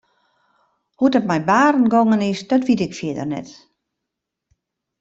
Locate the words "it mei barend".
1.19-1.91